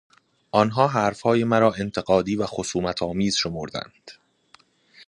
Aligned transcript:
آنها 0.51 0.87
حرفهای 0.87 1.43
مرا 1.43 1.73
انتقادی 1.79 2.35
و 2.35 2.45
خصومتآمیز 2.45 3.35
شمردند 3.35 4.11